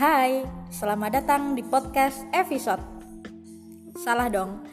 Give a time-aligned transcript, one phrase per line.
[0.00, 2.80] Hai, selamat datang di podcast episode.
[4.00, 4.64] Salah dong,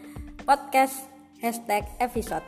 [0.47, 1.03] podcast
[1.43, 2.47] hashtag episode.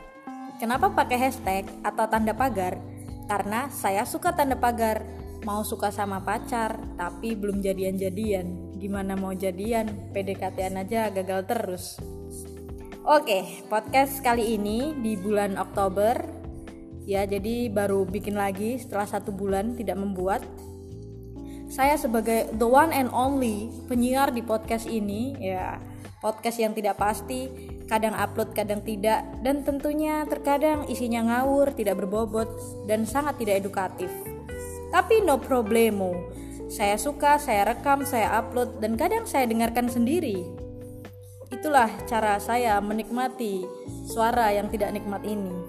[0.56, 2.80] Kenapa pakai hashtag atau tanda pagar?
[3.28, 5.04] Karena saya suka tanda pagar.
[5.44, 8.72] Mau suka sama pacar, tapi belum jadian-jadian.
[8.80, 10.08] Gimana mau jadian?
[10.16, 12.00] PDKT-an aja gagal terus.
[13.04, 16.16] Oke, podcast kali ini di bulan Oktober.
[17.04, 20.40] Ya, jadi baru bikin lagi setelah satu bulan tidak membuat
[21.70, 25.78] saya sebagai the one and only penyiar di podcast ini ya.
[26.20, 27.48] Podcast yang tidak pasti
[27.88, 29.24] kadang upload kadang tidak.
[29.40, 32.50] Dan tentunya terkadang isinya ngawur tidak berbobot
[32.84, 34.12] dan sangat tidak edukatif.
[34.92, 36.12] Tapi no problemo.
[36.68, 40.44] Saya suka saya rekam saya upload dan kadang saya dengarkan sendiri.
[41.48, 43.64] Itulah cara saya menikmati
[44.04, 45.59] suara yang tidak nikmat ini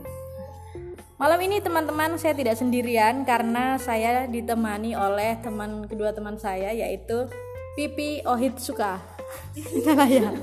[1.21, 7.29] Malam ini teman-teman saya tidak sendirian karena saya ditemani oleh teman kedua teman saya yaitu
[7.77, 8.97] Pipi Ohitsuka.
[9.85, 10.33] Salah ya.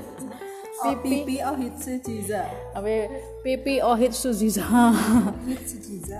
[0.79, 2.47] Oh, Pipi Ohitsujiza.
[2.71, 3.11] Apa
[3.43, 4.63] Pipi Ohitsujiza.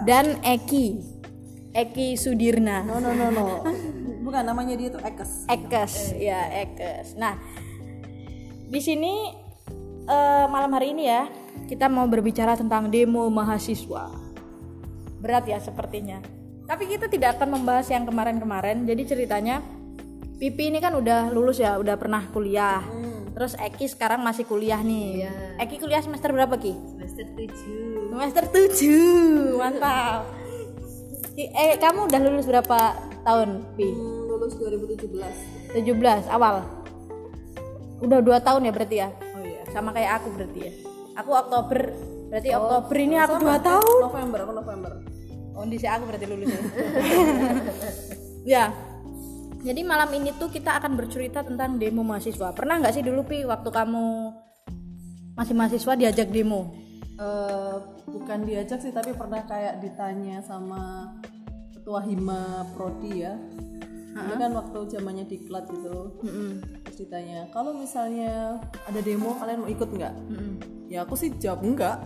[0.04, 1.08] Dan Eki.
[1.72, 2.84] Eki Sudirna.
[2.84, 3.64] No no no no.
[4.28, 5.48] Bukan namanya dia tuh Ekes.
[5.48, 7.16] Ekes, ya Ekes.
[7.16, 7.40] Nah,
[8.68, 9.32] di sini
[10.04, 11.32] uh, malam hari ini ya
[11.72, 14.19] kita mau berbicara tentang demo mahasiswa
[15.20, 16.24] berat ya sepertinya
[16.66, 19.60] tapi kita tidak akan membahas yang kemarin-kemarin jadi ceritanya
[20.40, 23.36] Pipi ini kan udah lulus ya udah pernah kuliah hmm.
[23.36, 25.34] terus Eki sekarang masih kuliah nih Iya.
[25.60, 26.72] Eki kuliah semester berapa Ki?
[26.96, 30.24] semester 7 semester 7 mantap
[31.36, 32.80] Ki, eh kamu udah lulus berapa
[33.28, 33.92] tahun Pi?
[33.92, 35.76] Hmm, lulus 2017.
[35.76, 36.64] 17 awal
[38.00, 39.62] udah dua tahun ya berarti ya Oh iya.
[39.76, 40.72] sama kayak aku berarti ya
[41.20, 41.80] aku Oktober
[42.30, 44.92] berarti Oktober ini aku dua tahun November, aku November.
[45.60, 46.56] Oh, di aku berarti lulus
[48.54, 48.72] ya.
[49.60, 52.56] Jadi malam ini tuh kita akan bercerita tentang demo mahasiswa.
[52.56, 54.32] Pernah nggak sih dulu pi waktu kamu
[55.36, 56.72] masih mahasiswa diajak demo?
[57.20, 57.76] Eh,
[58.08, 61.12] bukan diajak sih tapi pernah kayak ditanya sama
[61.76, 63.36] ketua hima prodi ya.
[64.10, 66.16] Ini kan waktu zamannya diklat gitu.
[66.88, 70.14] Terus ditanya, kalau misalnya ada demo kalian mau ikut nggak?
[70.88, 72.00] Ya aku sih jawab enggak.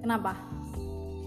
[0.00, 0.32] Kenapa?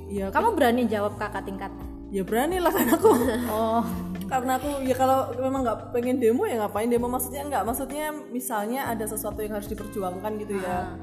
[0.10, 1.72] Ya Kamu berani jawab kakak tingkat?
[2.14, 3.10] ya berani lah kan aku.
[3.50, 3.82] Oh,
[4.32, 8.86] karena aku ya kalau memang nggak pengen demo ya ngapain demo maksudnya nggak maksudnya misalnya
[8.86, 10.94] ada sesuatu yang harus diperjuangkan gitu ya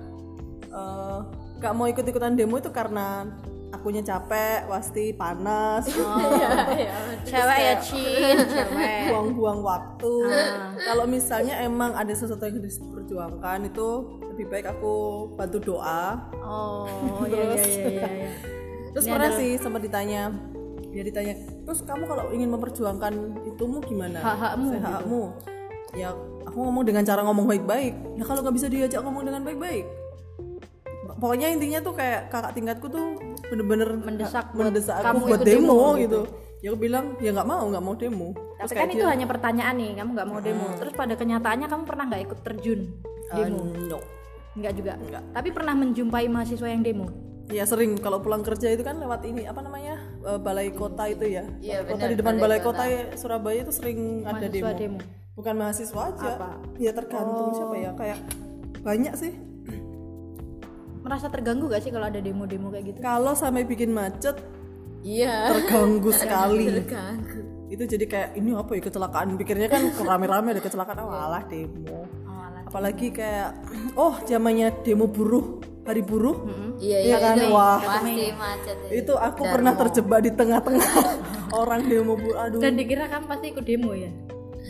[0.70, 1.18] Eh,
[1.58, 3.26] nggak mau ikut ikutan demo itu karena
[3.70, 5.86] akunya capek pasti panas.
[7.28, 9.14] Cewek ya Cin, cewek.
[9.14, 10.14] buang-buang waktu.
[10.82, 13.88] Kalau misalnya emang ada sesuatu yang harus diperjuangkan itu
[14.34, 14.94] lebih baik aku
[15.38, 16.18] bantu doa.
[16.42, 18.08] Oh, iya iya iya iya.
[18.10, 18.30] iya.
[18.90, 20.34] terus pernah sih sempat ditanya
[20.90, 23.12] dia ditanya terus kamu kalau ingin memperjuangkan
[23.46, 24.18] itumu gimana?
[24.18, 25.22] Hak-hakmu hakmu
[25.94, 26.10] ya
[26.46, 27.94] aku ngomong dengan cara ngomong baik-baik.
[28.18, 29.86] Ya kalau nggak bisa diajak ngomong dengan baik-baik.
[31.20, 35.48] Pokoknya intinya tuh kayak kakak tingkatku tuh bener-bener Mendesak buat mendesak kamu aku buat ikut
[35.50, 36.20] demo, demo gitu.
[36.62, 39.12] ya aku bilang ya nggak mau nggak mau demo Tapi Terus kan kayak itu dia,
[39.12, 40.66] hanya pertanyaan nih, kamu nggak mau demo.
[40.76, 42.80] Terus pada kenyataannya kamu pernah nggak ikut terjun
[43.32, 43.58] demo?
[43.58, 43.98] "Uh, no
[44.50, 44.92] Enggak juga.
[44.98, 45.22] Enggak.
[45.30, 47.06] Tapi pernah menjumpai mahasiswa yang demo.
[47.50, 51.26] Ya sering kalau pulang kerja itu kan lewat ini apa namanya eh, balai kota itu
[51.26, 51.42] ya.
[51.58, 54.70] Iya, balai kota benar, di depan balai balai kota, ya, Surabaya itu sering ada Mahasiswa
[54.70, 54.78] demo.
[54.78, 54.98] demo.
[55.34, 56.30] Bukan mahasiswa aja.
[56.38, 56.50] Apa?
[56.78, 58.18] Ya tergantung siapa ya kayak
[58.82, 59.32] banyak sih.
[61.00, 62.98] Merasa terganggu gak sih kalau ada demo-demo kayak gitu?
[63.00, 64.36] Kalau sampai bikin macet
[65.00, 66.68] iya terganggu sekali.
[66.84, 67.40] terganggu
[67.70, 72.02] itu jadi kayak ini apa ya kecelakaan pikirnya kan rame-rame ada kecelakaan oh, alah demo.
[72.26, 72.66] Oh, alah.
[72.66, 73.54] Apalagi kayak
[73.94, 76.44] oh zamannya demo buruh hari buruh.
[76.82, 77.34] iya Iya iya kan?
[77.38, 77.78] itu Wah.
[77.78, 80.92] pasti macet Itu aku pernah terjebak di tengah-tengah
[81.62, 82.50] orang demo buruh.
[82.50, 82.58] Aduh.
[82.58, 84.10] Dan dikira kamu pasti ikut demo ya?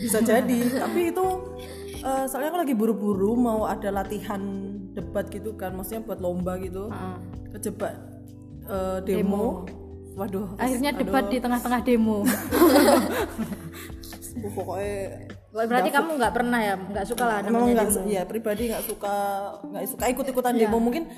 [0.01, 1.27] bisa jadi tapi itu
[2.01, 4.41] eh, soalnya aku lagi buru-buru mau ada latihan
[5.11, 6.87] debat gitu kan maksudnya buat lomba gitu
[7.51, 7.99] kejebak
[8.71, 9.67] eh, demo.
[10.15, 12.23] waduh Akhirnya debat di tengah-tengah demo.
[14.55, 16.75] pokoknya Berarti kamu nggak pernah ya?
[16.79, 18.07] Nggak suka lah memang namanya nggak demo.
[18.07, 19.15] ya pribadi nggak suka
[19.67, 21.11] nggak suka ikut-ikutan demo mungkin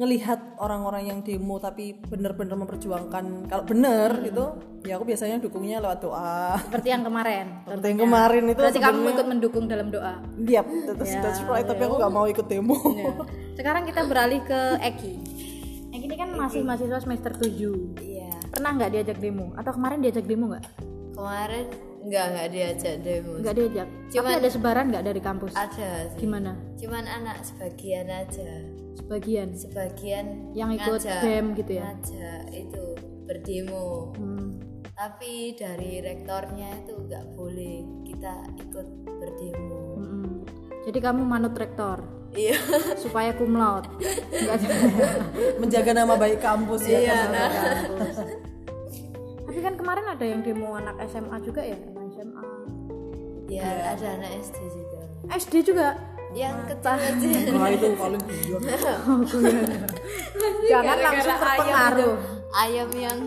[0.00, 4.44] ngelihat orang-orang yang demo tapi bener-bener memperjuangkan kalau bener gitu
[4.80, 7.60] ya aku biasanya dukungnya lewat doa Seperti yang kemarin.
[7.68, 10.24] seperti yang kemarin itu Berarti kamu ikut mendukung dalam doa.
[10.40, 10.64] Yap,
[10.96, 11.68] that's, that's right.
[11.68, 12.80] Tapi aku nggak mau ikut demo.
[12.96, 13.12] Ya.
[13.60, 15.12] Sekarang kita beralih ke Eki.
[15.92, 19.52] Eki ini kan masih mahasiswa semester 7 iya Pernah nggak diajak demo?
[19.54, 20.64] Atau kemarin diajak demo nggak?
[21.12, 21.68] kemarin
[22.00, 23.88] nggak nggak diajak demo Nggak diajak.
[24.10, 25.52] Tapi ada sebaran nggak dari kampus?
[25.52, 26.52] ada sih Gimana?
[26.74, 28.50] cuman anak sebagian aja
[28.92, 31.82] Sebagian sebagian yang ikut ngajak- BEM gitu ya?
[31.86, 32.84] ngajak itu
[33.22, 34.58] berdemo Hmm.
[34.92, 40.32] tapi dari rektornya itu nggak boleh kita ikut berdemo Mm-mm.
[40.80, 42.00] Jadi kamu manut rektor
[42.30, 42.56] iya
[42.96, 43.34] supaya.
[43.34, 44.58] Enggak
[45.60, 47.28] menjaga nama baik kampus ya Iya, kan?
[47.30, 47.50] nah.
[49.50, 52.42] Tapi kan kemarin ada yang demo anak SMA juga ya, anak SMA.
[53.50, 53.66] ya
[53.98, 55.98] ada anak SD juga SD juga.
[56.30, 58.22] yang kecil Wah itu paling.
[60.70, 62.14] Jangan langsung terpengaruh.
[62.54, 63.18] ayam yang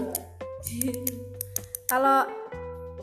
[1.84, 2.24] Kalau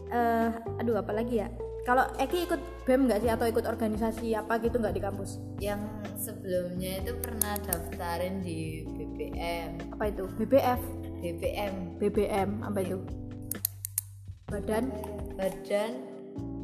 [0.09, 0.49] eh
[0.81, 1.53] aduh apa lagi ya?
[1.85, 5.37] Kalau Eki ikut BEM nggak sih atau ikut organisasi apa gitu nggak di kampus?
[5.61, 5.85] yang
[6.17, 10.25] sebelumnya itu pernah daftarin di BBM Apa itu?
[10.41, 10.81] BBF,
[11.21, 12.99] BBM BBM apa itu?
[14.49, 14.91] Badan
[15.37, 15.93] badan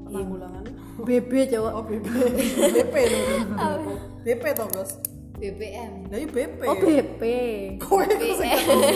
[0.06, 0.64] Penanggulangan.
[1.02, 1.72] BB cowok.
[1.74, 2.06] Oh BP.
[2.72, 3.22] BP itu.
[4.22, 4.90] BP toh bos.
[5.36, 6.60] BBM Dari BP.
[6.64, 7.22] Oh BP.
[7.82, 8.06] Kowe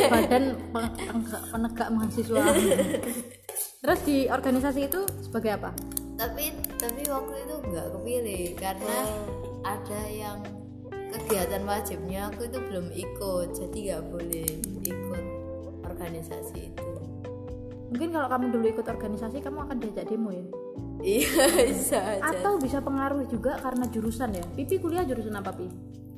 [0.09, 2.45] Badan Pen- Penegak, Penegak Mahasiswa.
[3.81, 5.73] Terus di organisasi itu sebagai apa?
[6.21, 8.97] tapi tapi waktu itu nggak kepilih karena
[9.65, 10.39] ada yang
[11.17, 14.49] kegiatan wajibnya aku itu belum ikut jadi nggak boleh
[14.85, 15.25] ikut
[16.01, 16.89] organisasi itu
[17.91, 20.47] Mungkin kalau kamu dulu ikut organisasi kamu akan diajak demo ya.
[21.03, 21.45] iya
[21.75, 24.47] bisa aja Atau bisa pengaruh juga karena jurusan ya.
[24.55, 25.67] Pipi kuliah jurusan apa Pi?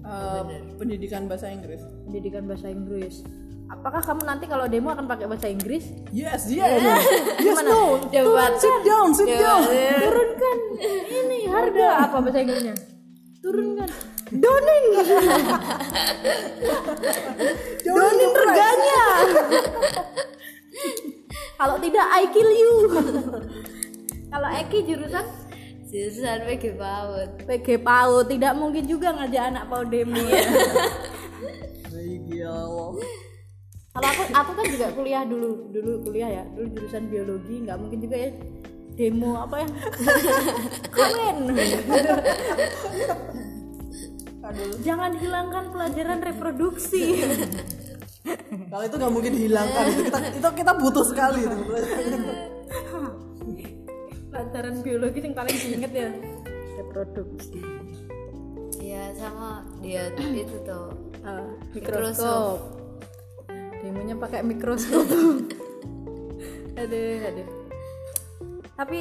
[0.04, 0.42] Eh,
[0.76, 1.80] pendidikan bahasa Inggris.
[2.04, 3.24] Pendidikan bahasa Inggris.
[3.72, 5.88] Apakah kamu nanti kalau demo akan pakai bahasa Inggris?
[6.12, 6.76] Yes, yes.
[7.46, 8.04] yes, no.
[8.12, 8.52] Debat.
[8.60, 9.64] Sit down, sit down.
[10.04, 10.58] Turunkan
[11.08, 12.76] ini harga apa bahasa Inggrisnya?
[13.40, 14.11] Turunkan.
[14.32, 14.86] Doning.
[17.84, 19.04] Doning harganya.
[21.60, 22.74] Kalau tidak I kill you.
[24.32, 25.26] Kalau Eki jurusan
[25.92, 30.40] jurusan PG PAUD PG PAUD tidak mungkin juga ngajak anak PAUD demo ya.
[32.32, 32.96] Ya Allah.
[33.92, 38.00] Kalau aku aku kan juga kuliah dulu, dulu kuliah ya, dulu jurusan biologi, nggak mungkin
[38.00, 38.30] juga ya
[38.96, 39.56] demo apa
[41.20, 41.38] yang
[44.82, 47.24] Jangan hilangkan pelajaran reproduksi.
[48.70, 51.58] Kalau itu nggak mungkin hilangkan itu kita itu kita butuh sekali itu.
[54.32, 56.08] pelajaran biologi yang paling diinget ya
[56.80, 57.60] reproduksi.
[58.80, 60.88] ya sama dia itu tuh
[61.22, 61.70] Mikroskop.
[61.70, 62.58] mikroskop.
[63.82, 65.06] Demonya pakai mikroskop.
[66.80, 67.48] aduh, aduh.
[68.74, 68.98] Tapi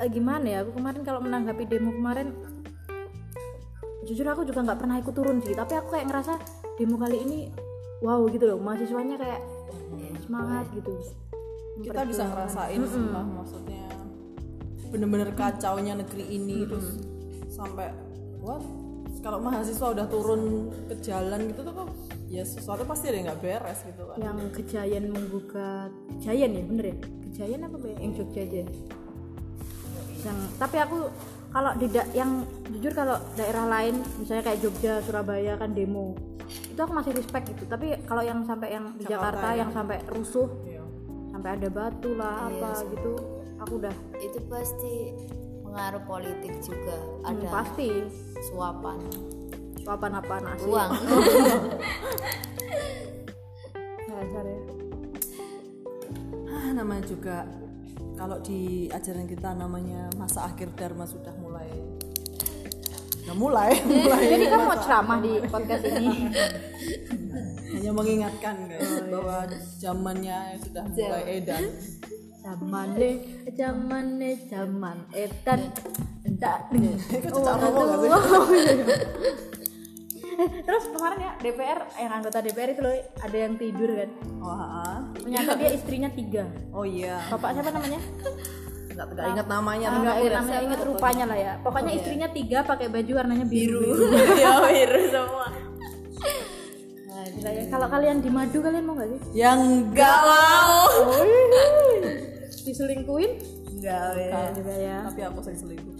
[0.00, 0.58] eh, gimana ya?
[0.64, 2.32] Aku kemarin kalau menanggapi demo kemarin
[4.08, 6.40] jujur aku juga nggak pernah ikut turun sih, tapi aku kayak ngerasa
[6.80, 7.38] demo kali ini
[8.00, 9.40] wow gitu loh, mahasiswanya kayak
[10.24, 10.96] semangat gitu.
[11.84, 13.86] Kita bisa ngerasain sumpah maksudnya
[14.88, 16.96] bener-bener kacaunya negeri ini terus
[17.52, 17.92] sampai
[18.40, 18.64] what
[19.20, 21.88] kalau mahasiswa udah turun ke jalan gitu tuh kok
[22.30, 26.84] ya sesuatu pasti ada yang nggak beres gitu kan Yang kejayan menggugat Kejayan ya bener
[26.86, 26.96] ya?
[27.28, 27.90] Kejayan apa Be?
[27.98, 28.58] Yang Jogja aja
[30.18, 30.98] yang tapi aku
[31.48, 36.12] kalau tidak yang jujur kalau daerah lain misalnya kayak Jogja Surabaya kan demo.
[36.48, 37.64] Itu aku masih respect gitu.
[37.64, 40.84] Tapi kalau yang sampai yang di Jakarta, yang sampai rusuh Iya.
[41.32, 43.12] sampai ada batu lah apa gitu
[43.58, 44.94] aku udah itu pasti
[45.62, 46.96] pengaruh politik juga.
[46.96, 47.88] Hmm, ada pasti.
[48.48, 48.98] suapan.
[49.82, 50.68] Suapan apa nasi?
[50.68, 50.90] Uang.
[54.08, 54.60] Dasar ya.
[56.48, 57.46] Ah, namanya juga
[58.18, 61.70] kalau di ajaran kita namanya masa akhir dharma sudah mulai.
[63.18, 63.72] Udah mulai
[64.06, 66.10] mulai jadi kamu mau ceramah di podcast ini?
[67.74, 69.38] Hanya mengingatkan guys bahwa
[69.78, 71.64] zamannya sudah mulai edan.
[72.38, 73.16] Zaman deh
[73.52, 75.60] zaman deh zaman edan
[76.24, 77.18] enggak sih?
[80.38, 84.10] terus kemarin ya DPR yang anggota DPR itu loh ada yang tidur kan?
[84.38, 86.46] Wah ternyata dia istrinya tiga.
[86.70, 87.18] Oh iya.
[87.28, 88.00] Bapak siapa namanya
[88.98, 91.52] nggak nggak ingat namanya nggak ingat namanya ingat rupanya lah ya.
[91.62, 93.94] Pokoknya istrinya tiga pakai baju warnanya biru,
[94.42, 95.46] ya biru semua.
[97.06, 97.62] Nah, gila ya.
[97.70, 99.20] kalau kalian di madu kalian mau nggak sih?
[99.38, 100.90] Yang enggak mau.
[102.68, 103.32] diselingkuin
[103.78, 104.98] enggak ya juga ya.
[105.06, 105.94] Tapi aku sering selingkuh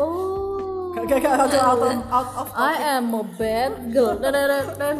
[0.00, 0.96] oh.
[0.96, 4.16] Gak gak gak out of out of I am a bad girl.
[4.16, 4.96] Dan, dan, dan, dan.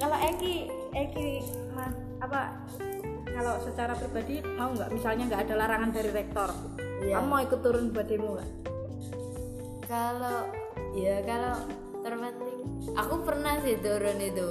[0.00, 1.44] Kalau Eki, Eki,
[1.76, 1.92] mas,
[2.24, 2.56] apa?
[3.38, 4.90] Kalau secara pribadi mau nggak?
[4.90, 6.50] Misalnya nggak ada larangan dari rektor,
[6.98, 7.14] Iya.
[7.14, 8.50] kamu mau ikut turun buat demo nggak?
[9.86, 10.44] kalau
[10.92, 11.64] ya kalau
[11.98, 12.60] terpenting
[12.92, 14.48] aku pernah sih turun itu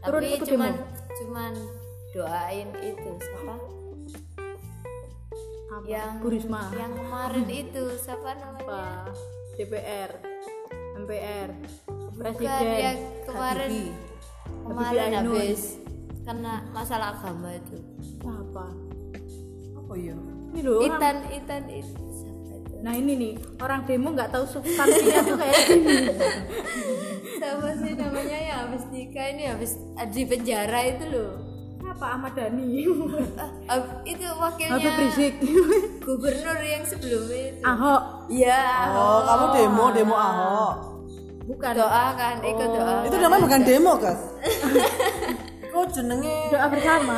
[0.00, 0.86] Turun tapi ikut cuman demo?
[1.14, 1.52] cuman
[2.10, 3.54] doain itu siapa
[5.70, 5.86] Apa?
[5.86, 6.66] yang Bu Risma.
[6.74, 8.82] yang kemarin itu siapa namanya apa?
[9.54, 10.10] DPR,
[10.98, 11.48] MPR,
[12.10, 12.66] bukan Presiden.
[12.74, 13.92] yang kemarin Habibie.
[14.64, 15.62] kemarin habis
[16.22, 17.78] karena masalah agama itu.
[18.20, 18.66] Apa
[19.74, 20.16] apa ya?
[20.52, 22.00] Ini loh orang- Itan Itan itu
[22.82, 25.94] nah ini nih orang demo nggak tahu substansinya tuh kayak gini.
[27.32, 31.30] Siapa sih namanya yang habis nikah ini habis di penjara itu loh.
[31.84, 32.82] Apa Ahmad Dhani?
[33.38, 35.34] Ah, ab- itu wakilnya Habib Rizik.
[36.00, 37.60] Gubernur yang sebelumnya itu.
[37.62, 38.02] Ahok.
[38.28, 40.74] Ya oh kamu demo demo ahok.
[41.42, 41.72] Bukan.
[41.74, 44.91] Doa kan ikut doa itu namanya bukan demo kan kok
[45.92, 47.16] jenenge doa bersama.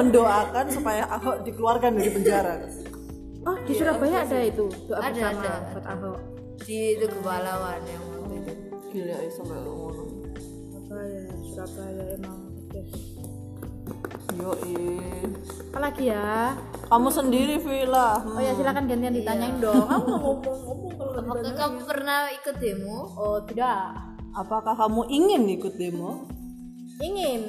[0.00, 2.54] mendoakan supaya ahok dikeluarkan dari penjara.
[3.46, 4.66] Oh di Surabaya ada itu?
[4.90, 5.54] Doa Ada, bersama ada.
[5.70, 6.18] buat Ahok.
[6.66, 8.54] Di itu kepalawan yang waktu itu.
[8.90, 10.04] Gila ya sampai ngono.
[10.72, 12.38] Surabaya Surabaya emang
[14.36, 14.52] yo
[15.72, 16.52] apa lagi ya?
[16.86, 19.88] Kamu sendiri Villa oh ya silakan gantian ditanyain dong.
[19.88, 22.98] Kamu ngomong ngomong kalau kamu pernah ikut demo?
[23.16, 23.96] Oh tidak.
[24.36, 26.35] Apakah kamu ingin ikut demo
[27.00, 27.42] ingin.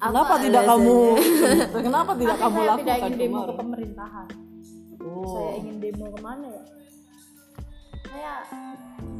[0.00, 0.96] Kenapa tidak kamu
[1.86, 4.28] kenapa tidak kamu saya lakukan tidak ingin demo ke pemerintahan.
[5.00, 5.32] Oh.
[5.32, 6.62] saya ingin demo ke mana ya?
[8.08, 8.32] Saya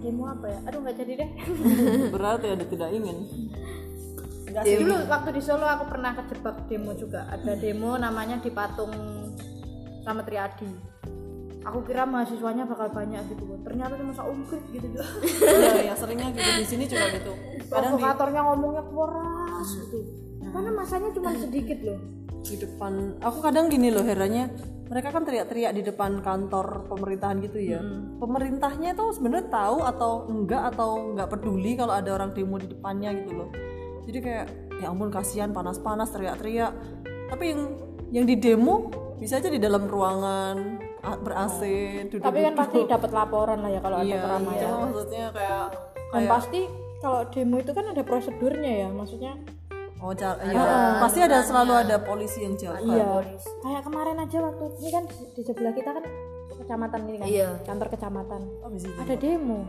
[0.00, 0.59] demo apa ya?
[0.69, 1.31] Aduh nggak jadi deh.
[2.17, 3.19] Berarti ada tidak ingin.
[4.50, 7.29] Enggak dulu waktu di Solo aku pernah kejebak demo juga.
[7.29, 8.93] Ada demo namanya di patung
[10.00, 10.91] sama Triadi
[11.61, 15.05] aku kira mahasiswanya bakal banyak gitu ternyata cuma seumprit gitu juga
[15.40, 17.33] Iya, ya seringnya gitu di sini juga gitu.
[17.69, 19.99] Kadang di, provokatornya ngomongnya keras gitu
[20.50, 22.00] karena masanya cuma sedikit loh
[22.40, 24.49] di depan, aku kadang gini loh herannya,
[24.88, 27.81] mereka kan teriak-teriak di depan kantor pemerintahan gitu ya.
[28.17, 33.12] Pemerintahnya tuh sebenarnya tahu atau enggak atau enggak peduli kalau ada orang demo di depannya
[33.23, 33.49] gitu loh.
[34.09, 34.47] Jadi kayak
[34.81, 36.73] ya ampun kasihan panas-panas teriak-teriak.
[37.29, 37.61] Tapi yang
[38.11, 38.88] yang di demo
[39.21, 41.61] bisa aja di dalam ruangan ber AC,
[42.09, 45.66] duduk tapi kan pasti dapat laporan lah ya kalau ada iya, keramaian iya, maksudnya kayak
[46.11, 46.61] dan pasti
[47.00, 49.35] kalau demo itu kan ada prosedurnya ya maksudnya
[50.00, 50.97] Oh, ja- iya.
[50.97, 52.80] Pasti ada selalu ada polisi yang jaga.
[52.80, 53.21] iya.
[53.61, 55.04] Kayak kemarin aja waktu ini kan
[55.37, 56.04] di, sebelah kita kan
[56.57, 57.49] kecamatan ini kan Iya.
[57.69, 58.40] kantor kecamatan.
[58.64, 59.69] Oh, bisa ada demo.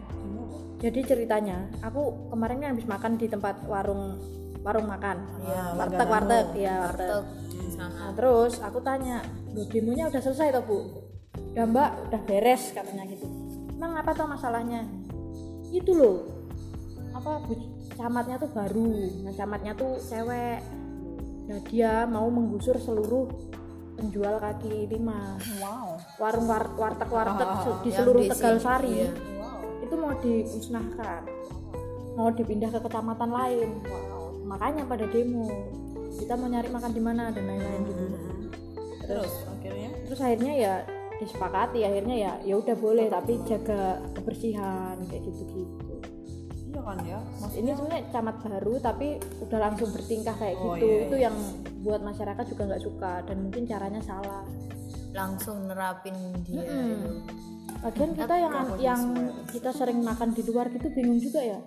[0.79, 4.23] Jadi ceritanya aku kemarin kan habis makan di tempat warung
[4.63, 5.19] warung makan.
[5.75, 7.23] Warteg warteg ya warteg.
[7.75, 7.91] Sana.
[7.91, 9.19] Nah, terus aku tanya,
[9.51, 10.77] "Loh, demonya udah selesai toh, Bu?"
[11.51, 13.27] Udah, Mbak, udah beres katanya gitu.
[13.75, 14.87] Emang apa toh masalahnya?
[15.71, 16.17] Itu loh.
[17.11, 17.59] Apa bu,
[17.99, 18.91] camatnya tuh baru.
[19.27, 20.63] Nah, camatnya tuh cewek.
[21.51, 23.27] Nah, dia mau menggusur seluruh
[23.99, 25.35] penjual kaki lima.
[25.59, 25.99] Wow.
[26.17, 28.91] Warung war, warteg warteg se- di seluruh di Tegal Sari.
[28.95, 29.11] iya.
[29.83, 31.21] Itu mau dimusnahkan.
[32.15, 33.69] Mau dipindah ke kecamatan lain.
[34.47, 35.51] Makanya pada demo.
[36.15, 38.03] Kita mau nyari makan di mana dan lain-lain gitu
[39.07, 40.73] Terus akhirnya terus akhirnya ya
[41.21, 45.93] disepakati akhirnya ya ya udah boleh tapi jaga kebersihan kayak gitu gitu
[46.71, 47.19] iya kan ya.
[47.37, 49.07] mas ini sebenarnya camat baru tapi
[49.43, 51.05] udah langsung bertingkah kayak Oh, gitu iya, iya.
[51.05, 51.35] itu yang
[51.85, 54.41] buat masyarakat juga nggak suka dan mungkin caranya salah
[55.11, 56.15] langsung nerapin
[56.47, 57.25] dia Mm.
[57.81, 59.01] Lagian kita yang yang
[59.49, 61.57] kita sering makan di luar gitu bingung juga ya.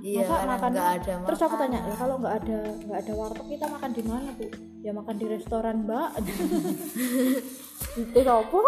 [0.00, 3.46] iya Masa makan nggak ada terus aku tanya ya kalau nggak ada nggak ada warteg
[3.52, 4.48] kita makan di mana bu?
[4.80, 6.10] Ya makan di restoran mbak.
[8.16, 8.60] itu apa?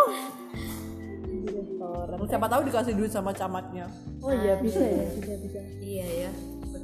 [1.24, 2.16] Di restoran.
[2.28, 3.88] Siapa tahu dikasih duit sama camatnya.
[4.20, 5.60] Oh iya bisa ya bisa bisa.
[5.80, 6.30] iya ya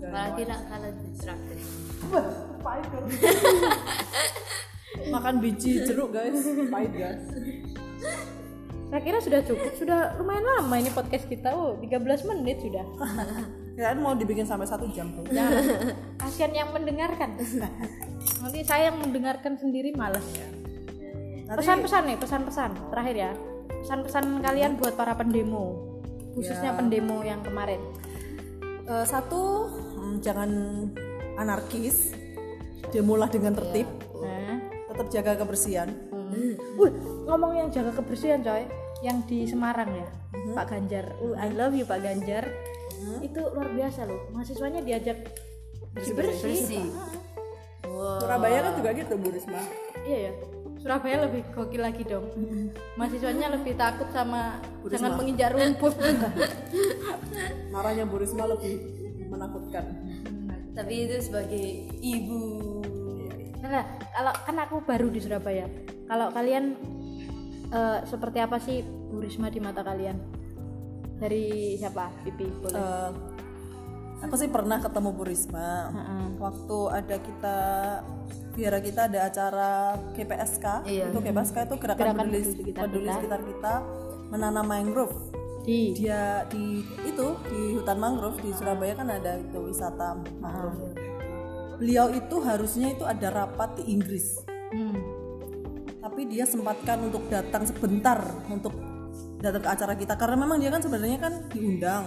[0.06, 1.58] apalagi nak kalau di traktir
[5.12, 6.40] Makan biji jeruk guys,
[6.72, 7.22] pahit guys.
[8.86, 11.52] Saya kira sudah cukup, sudah lumayan lama ini podcast kita.
[11.52, 12.86] Oh, 13 menit sudah.
[13.76, 15.26] Kirain mau dibikin sampai satu jam tuh.
[15.28, 15.64] Jangan.
[16.22, 17.36] Kasihan yang mendengarkan.
[18.40, 20.24] Nanti saya yang mendengarkan sendiri males.
[21.46, 23.32] Pesan-pesan nih, pesan-pesan terakhir ya.
[23.84, 25.98] Pesan-pesan kalian buat para pendemo,
[26.34, 27.78] khususnya pendemo yang kemarin.
[28.86, 29.66] Eh, satu,
[29.98, 30.50] hmm, jangan
[31.36, 32.14] anarkis.
[32.94, 33.90] Demolah dengan tertib.
[33.90, 34.05] Nah,
[34.96, 35.92] Tetap jaga kebersihan.
[36.08, 36.92] uh,
[37.28, 38.64] ngomong yang jaga kebersihan coy,
[39.04, 40.08] yang di Semarang ya,
[40.56, 41.12] Pak Ganjar.
[41.20, 42.48] Uh, I love you Pak Ganjar.
[43.20, 44.32] Itu luar biasa loh.
[44.32, 45.20] Mahasiswanya diajak
[45.92, 46.44] bersih-bersih.
[46.44, 46.86] bersih
[47.88, 49.60] wow Surabaya kan juga gitu Bu Risma.
[50.04, 50.32] Iya ya.
[50.76, 52.26] Surabaya lebih gokil lagi dong.
[53.00, 55.96] Mahasiswanya lebih takut sama jangan menginjak rumput.
[57.72, 58.76] Marahnya Bu Risma lebih
[59.32, 59.84] menakutkan.
[60.76, 62.60] tapi itu sebagai ibu
[63.68, 65.66] nah, kalau kan aku baru di Surabaya.
[66.06, 66.64] Kalau kalian
[67.68, 70.16] eh, seperti apa sih Bu Risma di mata kalian?
[71.16, 72.12] Dari siapa?
[72.23, 72.76] Pipi boleh.
[72.76, 73.11] Eh,
[74.18, 76.26] aku sih pernah ketemu Bu Risma Heeh.
[76.37, 77.56] waktu ada kita
[78.52, 79.70] biara kita ada acara
[80.12, 81.12] GPSK Iya.
[81.12, 83.16] itu GPSK itu gerakan, Gerakan peduli, sekitar peduli kita.
[83.20, 83.73] sekitar kita
[84.26, 85.16] menanam mangrove
[85.61, 90.94] Di dia di itu di hutan mangrove di Surabaya kan ada itu wisata mangrove
[91.76, 94.42] beliau itu harusnya itu ada rapat di Inggris.
[94.66, 94.99] Hmm.
[96.06, 98.73] tapi dia sempatkan untuk datang sebentar untuk
[99.42, 100.14] datang ke acara kita.
[100.14, 102.04] Karena memang dia kan sebenarnya kan diundang.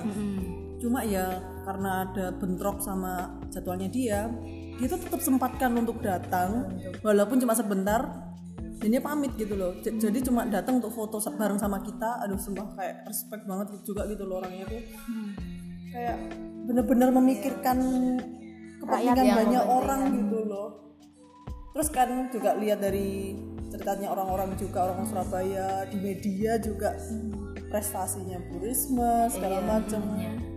[0.80, 4.32] Cuma ya karena ada bentrok sama jadwalnya dia
[4.80, 6.72] dia tuh tetap sempatkan untuk datang.
[7.04, 8.32] Walaupun cuma sebentar
[8.80, 9.76] dan dia pamit gitu loh.
[9.84, 12.24] J- jadi cuma datang untuk foto bareng sama kita.
[12.24, 14.82] Aduh sumpah kayak respect banget juga gitu loh orangnya tuh.
[15.92, 16.18] Kayak
[16.64, 17.78] bener-bener memikirkan
[18.90, 20.70] kepentingan yang banyak orang gitu loh.
[21.78, 23.38] Terus kan juga lihat dari
[23.70, 26.98] ceritanya orang-orang juga orang Surabaya di media juga
[27.70, 30.02] prestasinya Bu Risma segala macam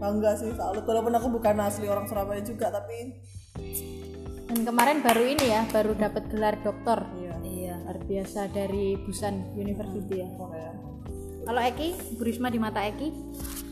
[0.01, 3.21] bangga sih salut walaupun aku bukan asli orang Surabaya juga tapi
[4.53, 7.09] Dan kemarin baru ini ya, baru dapat gelar doktor.
[7.17, 7.33] iya.
[7.41, 7.75] Iya.
[7.89, 10.29] Luar biasa dari Busan University ya.
[10.37, 10.77] Korea
[11.49, 13.09] Kalau Eki, Bu Risma di mata Eki,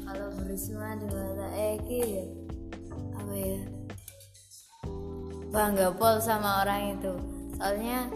[0.08, 2.00] kalau berisma di mata Eki.
[2.00, 2.24] Ya
[3.20, 3.79] apa ya
[5.50, 7.12] bangga pol sama orang itu.
[7.58, 8.06] Soalnya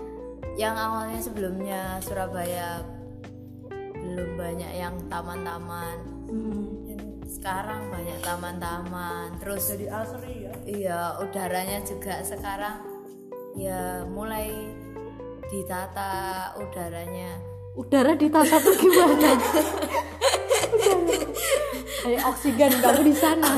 [0.55, 2.81] yang awalnya sebelumnya Surabaya
[3.99, 5.99] belum banyak yang taman-taman.
[6.87, 9.35] Yang sekarang banyak taman-taman.
[9.43, 10.55] Terus jadi asri ya?
[10.65, 12.79] Iya udaranya juga sekarang
[13.59, 14.51] ya mulai
[15.51, 17.43] ditata udaranya.
[17.75, 19.35] Udara ditata tuh gimana?
[22.05, 23.49] Kayak oksigen kamu di sana.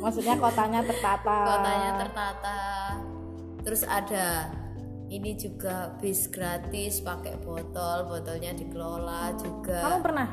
[0.00, 1.38] Maksudnya kotanya tertata.
[1.46, 2.58] kotanya tertata
[3.60, 4.48] terus ada
[5.06, 10.28] ini juga bis gratis pakai botol botolnya dikelola juga Kamu pernah?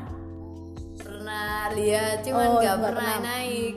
[0.96, 3.18] pernah lihat cuman Oh, nggak pernah pernah.
[3.22, 3.76] naik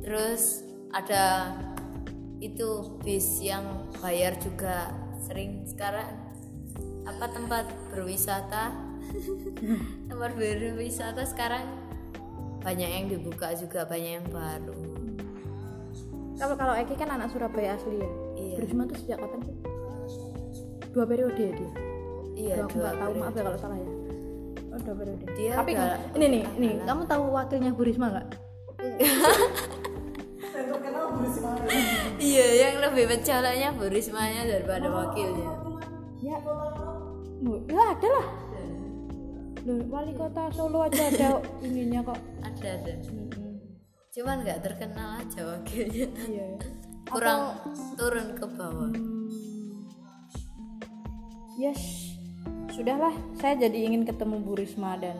[0.00, 0.42] terus
[0.90, 1.52] ada
[2.38, 3.62] itu bis yang
[3.98, 4.90] bayar juga
[5.22, 6.08] sering sekarang
[7.04, 8.72] apa tempat berwisata
[10.10, 11.62] tempat berwisata sekarang
[12.58, 14.91] banyak yang dibuka juga banyak yang baru
[16.34, 18.10] Kalau kalau Eki kan anak Surabaya asli ya.
[18.34, 18.54] Iya.
[18.54, 19.56] Bu Risma tuh sejak kapan sih?
[20.90, 21.70] Dua periode ya dia.
[22.34, 23.20] iya Aduh, aku dua nggak tahu periode.
[23.20, 23.90] maaf ya kalau salah ya.
[24.64, 25.24] Oh, dua periode.
[25.32, 28.26] Dia Tapi udah- ini nih, nih, kamu tahu wakilnya Bu Risma nggak?
[32.22, 35.50] Iya, yang lebih mencoloknya Bu Rismanya daripada wakilnya.
[36.20, 36.36] Ya,
[37.42, 38.26] Bu, ya ada lah.
[39.62, 41.28] Loh, wali kota Solo aja ada
[41.66, 42.18] ininya kok.
[42.42, 42.92] Ada ada.
[44.12, 46.04] Cuman nggak terkenal aja wakilnya.
[46.28, 46.60] Iya.
[47.08, 47.56] Kurang
[47.96, 48.92] turun ke bawah.
[51.56, 52.12] Yes,
[52.76, 53.16] sudahlah.
[53.40, 55.16] Saya jadi ingin ketemu Bu Risma dan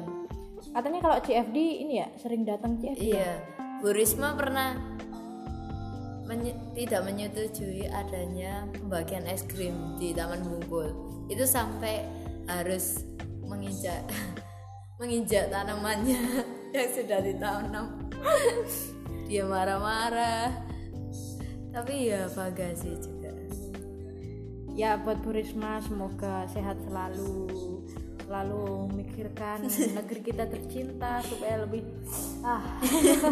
[0.76, 3.16] katanya kalau CFD ini ya sering datang CFD.
[3.16, 3.40] Iya,
[3.80, 4.76] Bu Risma pernah
[6.28, 10.92] menye- tidak menyetujui adanya pembagian es krim di Taman Bungkul.
[11.32, 12.04] Itu sampai
[12.44, 13.08] harus
[13.40, 14.04] menginjak
[15.00, 17.86] menginjak tanamannya yang sudah ditanam.
[19.28, 20.50] Dia marah-marah.
[21.72, 23.30] Tapi ya bagasi juga.
[24.72, 27.48] Ya buat Bu Risma semoga sehat selalu
[28.24, 29.68] selalu memikirkan
[30.00, 31.84] negeri kita tercinta supaya lebih
[32.40, 32.80] ah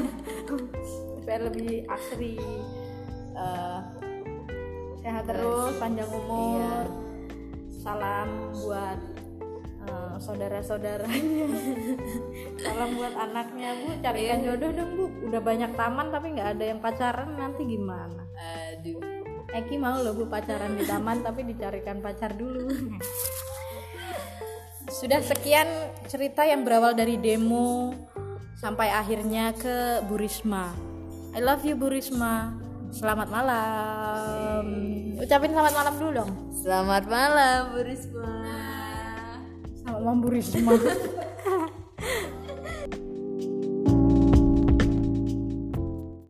[1.16, 2.36] supaya lebih asri
[3.40, 3.80] Eh,
[5.00, 6.84] sehat terus panjang umur
[7.80, 8.98] salam buat
[10.20, 11.48] saudara-saudaranya
[12.62, 16.80] salam buat anaknya bu carikan jodoh dong bu udah banyak taman tapi nggak ada yang
[16.84, 19.20] pacaran nanti gimana Aduh.
[19.50, 22.70] Eki mau loh bu pacaran di taman tapi dicarikan pacar dulu.
[24.90, 25.66] Sudah sekian
[26.10, 27.94] cerita yang berawal dari demo
[28.58, 30.74] sampai akhirnya ke Bu Risma.
[31.34, 32.58] I love you Bu Risma.
[32.90, 34.66] Selamat malam.
[35.14, 36.30] Ucapin selamat malam dulu dong.
[36.50, 37.80] Selamat malam Bu
[40.00, 40.72] Risma.